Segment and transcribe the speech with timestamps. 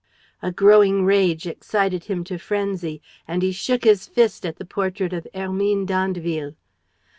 [0.41, 5.13] A growing rage excited him to frenzy; and he shook his fist at the portrait
[5.13, 6.55] of Hermine d'Andeville.